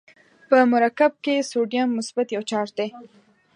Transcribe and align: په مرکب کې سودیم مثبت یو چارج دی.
په 0.49 0.57
مرکب 0.71 1.11
کې 1.23 1.47
سودیم 1.51 1.89
مثبت 1.97 2.27
یو 2.35 2.43
چارج 2.49 2.69
دی. 2.77 2.89